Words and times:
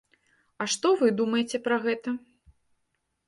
А 0.63 0.65
што 0.75 0.87
вы 1.01 1.11
думаеце 1.19 1.57
пра 1.67 1.77
гэта? 1.85 2.09